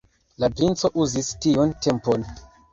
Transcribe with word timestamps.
La 0.43 0.49
princo 0.61 0.91
uzis 1.05 1.31
tiun 1.45 1.77
tempon. 1.87 2.29